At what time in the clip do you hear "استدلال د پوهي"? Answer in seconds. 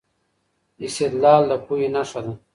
0.85-1.87